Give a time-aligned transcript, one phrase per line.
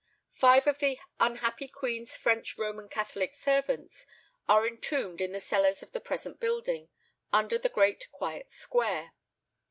[0.33, 4.07] Five of the unhappy queen's French Roman Catholic servants
[4.49, 6.89] are entombed in the cellars of the present building,
[7.31, 9.13] under the great quiet square.